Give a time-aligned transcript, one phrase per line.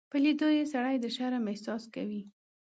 [0.11, 2.21] په لیدو یې سړی د شرم احساس کوي.